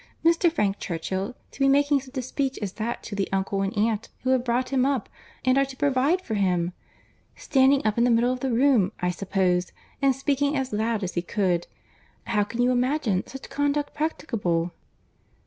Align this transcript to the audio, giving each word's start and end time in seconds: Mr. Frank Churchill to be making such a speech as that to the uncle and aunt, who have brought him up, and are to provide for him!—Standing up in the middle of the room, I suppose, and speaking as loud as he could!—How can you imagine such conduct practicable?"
Mr. 0.25 0.51
Frank 0.51 0.79
Churchill 0.79 1.35
to 1.51 1.59
be 1.59 1.69
making 1.69 1.99
such 2.01 2.17
a 2.17 2.23
speech 2.23 2.57
as 2.59 2.73
that 2.73 3.03
to 3.03 3.13
the 3.13 3.29
uncle 3.31 3.61
and 3.61 3.71
aunt, 3.77 4.09
who 4.23 4.31
have 4.31 4.43
brought 4.43 4.69
him 4.69 4.83
up, 4.83 5.07
and 5.45 5.59
are 5.59 5.65
to 5.65 5.77
provide 5.77 6.21
for 6.23 6.33
him!—Standing 6.33 7.85
up 7.85 7.99
in 7.99 8.03
the 8.03 8.09
middle 8.09 8.33
of 8.33 8.39
the 8.39 8.49
room, 8.51 8.91
I 8.99 9.11
suppose, 9.11 9.71
and 10.01 10.15
speaking 10.15 10.57
as 10.57 10.73
loud 10.73 11.03
as 11.03 11.13
he 11.13 11.21
could!—How 11.21 12.43
can 12.45 12.63
you 12.63 12.71
imagine 12.71 13.27
such 13.27 13.51
conduct 13.51 13.93
practicable?" 13.93 14.71